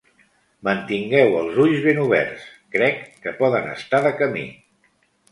[0.67, 2.47] Mantingueu els ulls ben oberts!
[2.75, 4.47] Crec que poden estar de camí.